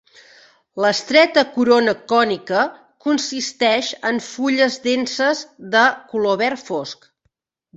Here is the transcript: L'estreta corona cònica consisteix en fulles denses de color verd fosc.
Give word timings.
L'estreta 0.83 1.43
corona 1.57 1.93
cònica 2.13 2.63
consisteix 3.09 3.93
en 4.13 4.19
fulles 4.31 4.79
denses 4.87 5.45
de 5.77 5.85
color 6.15 6.41
verd 6.45 6.65
fosc. 6.73 7.11